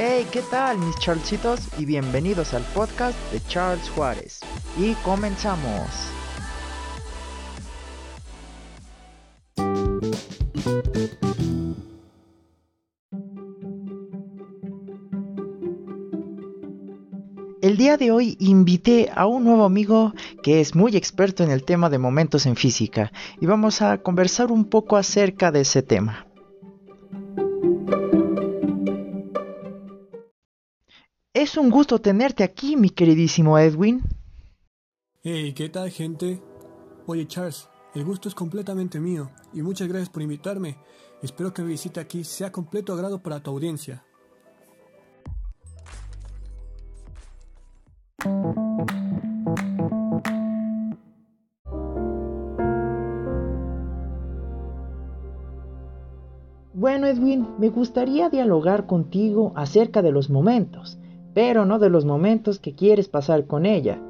[0.00, 1.58] Hey, ¿qué tal mis Charlesitos?
[1.76, 4.38] Y bienvenidos al podcast de Charles Juárez.
[4.78, 5.88] Y comenzamos.
[17.60, 21.64] El día de hoy invité a un nuevo amigo que es muy experto en el
[21.64, 23.10] tema de momentos en física
[23.40, 26.27] y vamos a conversar un poco acerca de ese tema.
[31.48, 34.02] Es un gusto tenerte aquí, mi queridísimo Edwin.
[35.22, 36.42] Hey, ¿qué tal, gente?
[37.06, 40.76] Oye, Charles, el gusto es completamente mío y muchas gracias por invitarme.
[41.22, 44.04] Espero que mi visita aquí sea completo agrado para tu audiencia.
[56.74, 60.98] Bueno, Edwin, me gustaría dialogar contigo acerca de los momentos,
[61.38, 64.02] pero no de los momentos que quieres pasar con ella,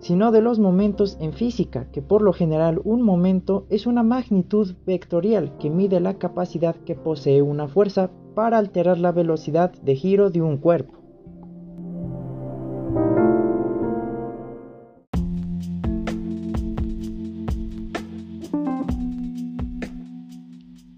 [0.00, 4.74] sino de los momentos en física, que por lo general un momento es una magnitud
[4.84, 10.28] vectorial que mide la capacidad que posee una fuerza para alterar la velocidad de giro
[10.28, 10.92] de un cuerpo.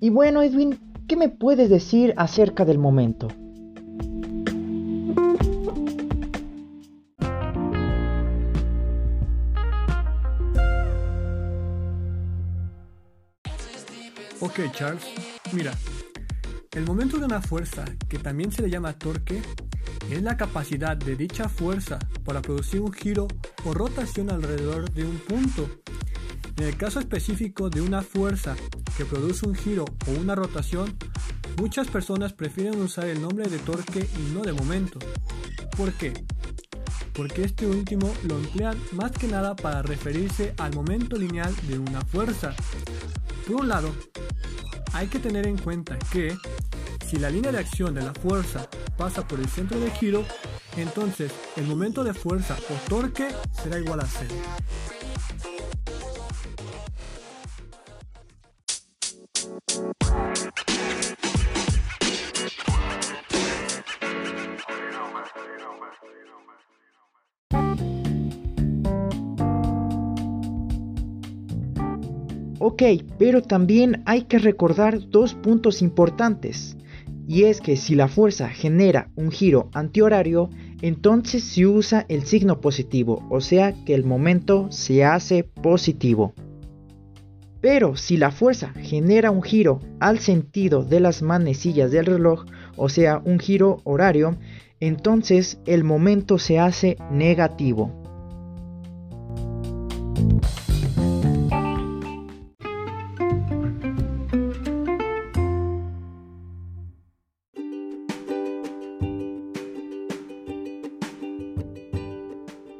[0.00, 3.28] Y bueno, Edwin, ¿qué me puedes decir acerca del momento?
[14.58, 15.04] Ok, Charles,
[15.52, 15.74] mira,
[16.72, 19.42] el momento de una fuerza, que también se le llama torque,
[20.10, 23.28] es la capacidad de dicha fuerza para producir un giro
[23.66, 25.68] o rotación alrededor de un punto.
[26.56, 28.56] En el caso específico de una fuerza
[28.96, 30.96] que produce un giro o una rotación,
[31.58, 34.98] muchas personas prefieren usar el nombre de torque y no de momento.
[35.76, 36.14] ¿Por qué?
[37.12, 42.00] Porque este último lo emplean más que nada para referirse al momento lineal de una
[42.00, 42.54] fuerza.
[43.46, 43.94] Por un lado,
[44.96, 46.34] hay que tener en cuenta que
[47.06, 50.24] si la línea de acción de la fuerza pasa por el centro de giro,
[50.78, 53.28] entonces el momento de fuerza o torque
[53.62, 54.34] será igual a cero.
[72.58, 72.82] Ok,
[73.18, 76.76] pero también hay que recordar dos puntos importantes.
[77.28, 80.48] Y es que si la fuerza genera un giro antihorario,
[80.80, 86.34] entonces se usa el signo positivo, o sea que el momento se hace positivo.
[87.60, 92.44] Pero si la fuerza genera un giro al sentido de las manecillas del reloj,
[92.76, 94.36] o sea un giro horario,
[94.80, 98.05] entonces el momento se hace negativo.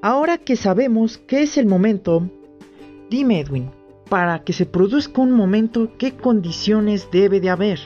[0.09, 2.31] Ahora que sabemos qué es el momento,
[3.11, 3.72] dime Edwin,
[4.09, 7.81] para que se produzca un momento, ¿qué condiciones debe de haber?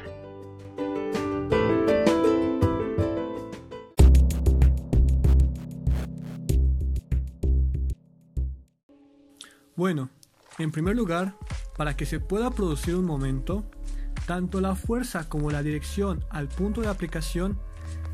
[9.75, 10.10] Bueno,
[10.58, 11.38] en primer lugar,
[11.78, 13.64] para que se pueda producir un momento,
[14.26, 17.58] tanto la fuerza como la dirección al punto de aplicación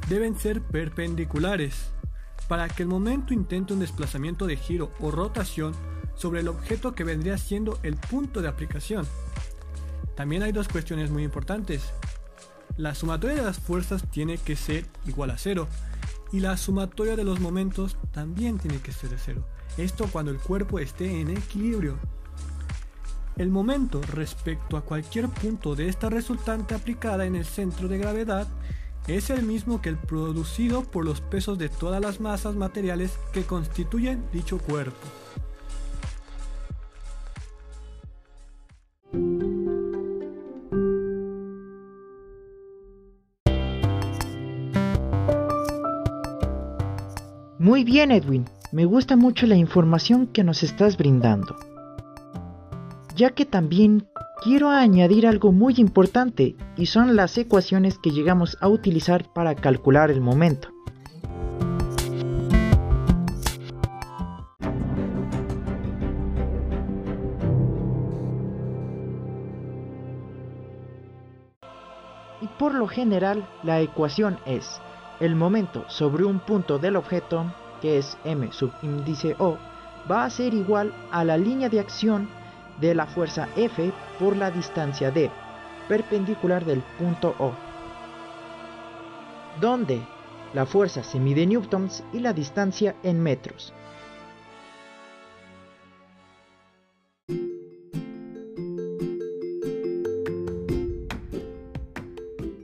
[0.08, 1.90] deben ser perpendiculares
[2.48, 5.74] para que el momento intente un desplazamiento de giro o rotación
[6.14, 9.06] sobre el objeto que vendría siendo el punto de aplicación.
[10.14, 11.92] También hay dos cuestiones muy importantes.
[12.76, 15.68] La sumatoria de las fuerzas tiene que ser igual a cero
[16.32, 19.46] y la sumatoria de los momentos también tiene que ser de cero.
[19.76, 21.98] Esto cuando el cuerpo esté en equilibrio.
[23.36, 28.48] El momento respecto a cualquier punto de esta resultante aplicada en el centro de gravedad
[29.08, 33.44] es el mismo que el producido por los pesos de todas las masas materiales que
[33.44, 35.06] constituyen dicho cuerpo.
[47.58, 51.56] Muy bien Edwin, me gusta mucho la información que nos estás brindando.
[53.16, 54.06] Ya que también
[54.42, 60.10] quiero añadir algo muy importante y son las ecuaciones que llegamos a utilizar para calcular
[60.10, 60.68] el momento.
[72.42, 74.80] Y por lo general la ecuación es
[75.20, 77.46] el momento sobre un punto del objeto,
[77.80, 79.56] que es m subíndice O,
[80.10, 82.28] va a ser igual a la línea de acción
[82.80, 85.30] de la fuerza F por la distancia d,
[85.88, 87.52] perpendicular del punto O,
[89.60, 90.00] donde
[90.54, 93.72] la fuerza se mide en newtons y la distancia en metros.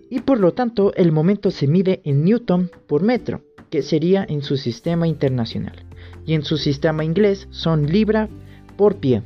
[0.08, 4.42] Y por lo tanto el momento se mide en newton por metro, que sería en
[4.42, 5.86] su sistema internacional,
[6.26, 8.28] y en su sistema inglés son libra
[8.76, 9.22] por pie.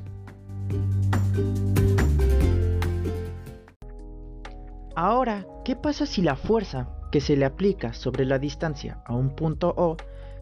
[4.98, 9.36] Ahora, ¿qué pasa si la fuerza que se le aplica sobre la distancia a un
[9.36, 9.98] punto O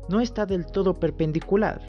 [0.08, 1.82] no está del todo perpendicular?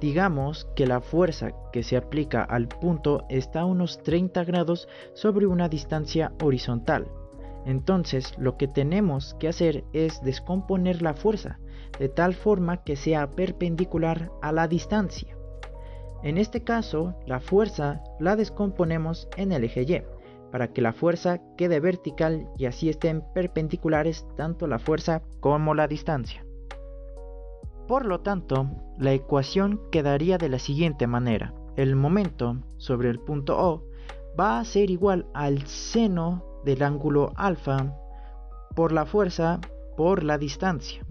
[0.00, 5.46] Digamos que la fuerza que se aplica al punto está a unos 30 grados sobre
[5.46, 7.08] una distancia horizontal.
[7.66, 11.58] Entonces lo que tenemos que hacer es descomponer la fuerza
[11.98, 15.36] de tal forma que sea perpendicular a la distancia.
[16.22, 20.13] En este caso, la fuerza la descomponemos en el eje Y
[20.54, 25.88] para que la fuerza quede vertical y así estén perpendiculares tanto la fuerza como la
[25.88, 26.46] distancia.
[27.88, 31.52] Por lo tanto, la ecuación quedaría de la siguiente manera.
[31.74, 33.82] El momento sobre el punto O
[34.38, 37.92] va a ser igual al seno del ángulo alfa
[38.76, 39.60] por la fuerza
[39.96, 41.04] por la distancia.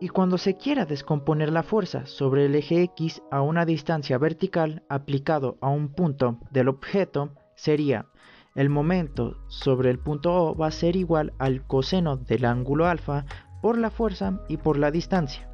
[0.00, 4.82] Y cuando se quiera descomponer la fuerza sobre el eje X a una distancia vertical
[4.88, 8.06] aplicado a un punto del objeto, sería
[8.54, 13.26] el momento sobre el punto O va a ser igual al coseno del ángulo alfa
[13.60, 15.46] por la fuerza y por la distancia.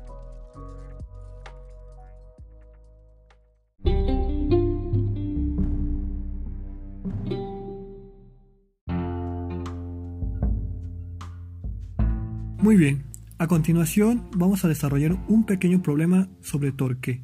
[12.59, 13.05] Muy bien,
[13.39, 17.23] a continuación vamos a desarrollar un pequeño problema sobre torque.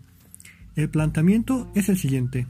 [0.76, 2.46] El planteamiento es el siguiente.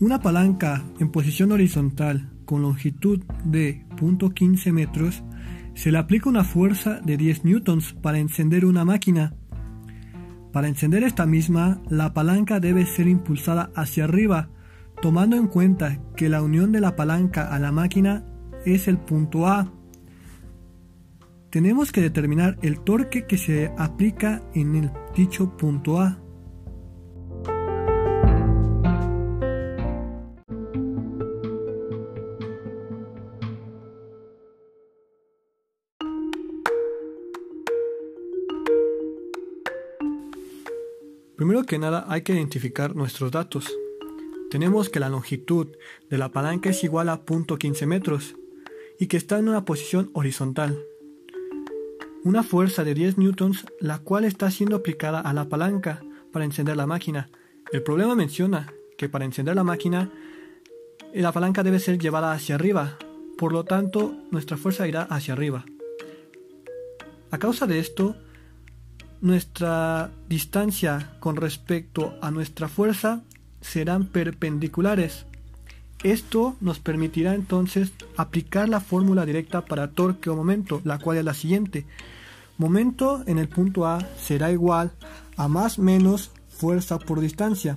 [0.00, 5.22] Una palanca en posición horizontal con longitud de 0.15 metros
[5.74, 9.34] se le aplica una fuerza de 10 newtons para encender una máquina.
[10.52, 14.48] Para encender esta misma, la palanca debe ser impulsada hacia arriba,
[15.02, 18.24] tomando en cuenta que la unión de la palanca a la máquina
[18.64, 19.70] es el punto A.
[21.50, 26.18] Tenemos que determinar el torque que se aplica en el dicho punto A.
[41.40, 43.74] Primero que nada hay que identificar nuestros datos.
[44.50, 45.68] Tenemos que la longitud
[46.10, 48.36] de la palanca es igual a 0.15 metros
[48.98, 50.84] y que está en una posición horizontal.
[52.24, 56.76] Una fuerza de 10 newtons la cual está siendo aplicada a la palanca para encender
[56.76, 57.30] la máquina.
[57.72, 60.12] El problema menciona que para encender la máquina
[61.14, 62.98] la palanca debe ser llevada hacia arriba,
[63.38, 65.64] por lo tanto nuestra fuerza irá hacia arriba.
[67.30, 68.14] A causa de esto,
[69.20, 73.22] nuestra distancia con respecto a nuestra fuerza
[73.60, 75.26] serán perpendiculares.
[76.02, 81.24] Esto nos permitirá entonces aplicar la fórmula directa para torque o momento, la cual es
[81.24, 81.84] la siguiente.
[82.56, 84.92] Momento en el punto A será igual
[85.36, 87.76] a más menos fuerza por distancia.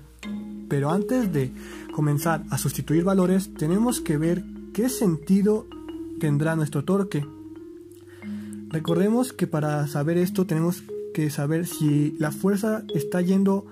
[0.70, 1.52] Pero antes de
[1.94, 5.68] comenzar a sustituir valores, tenemos que ver qué sentido
[6.20, 7.26] tendrá nuestro torque.
[8.70, 10.84] Recordemos que para saber esto tenemos
[11.14, 13.66] que saber si la fuerza está yendo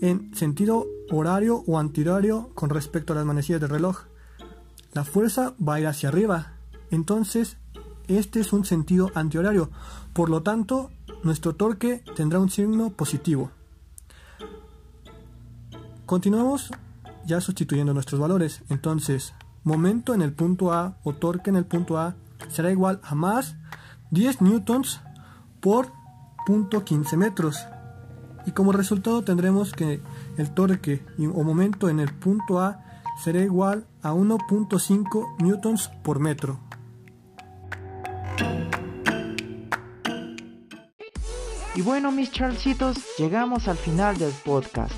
[0.00, 4.00] en sentido horario o antihorario con respecto a las manecillas del reloj.
[4.92, 6.54] La fuerza va a ir hacia arriba,
[6.90, 7.56] entonces
[8.08, 9.70] este es un sentido antihorario,
[10.12, 10.90] por lo tanto
[11.22, 13.50] nuestro torque tendrá un signo positivo.
[16.06, 16.70] Continuamos
[17.26, 21.98] ya sustituyendo nuestros valores, entonces momento en el punto A o torque en el punto
[21.98, 22.16] A
[22.48, 23.56] será igual a más
[24.10, 25.00] 10 newtons
[25.60, 25.97] por
[26.84, 27.66] 15 metros.
[28.46, 30.00] Y como resultado tendremos que
[30.38, 32.82] el torque o momento en el punto A
[33.22, 36.60] será igual a 1.5 newtons por metro.
[41.74, 44.94] Y bueno, mis charlesitos, llegamos al final del podcast.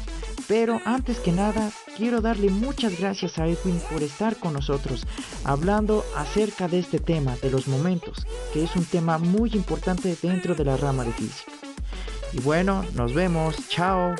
[0.47, 5.07] Pero antes que nada, quiero darle muchas gracias a Edwin por estar con nosotros
[5.45, 10.54] hablando acerca de este tema, de los momentos, que es un tema muy importante dentro
[10.54, 11.52] de la rama de física.
[12.33, 14.14] Y bueno, nos vemos, chao.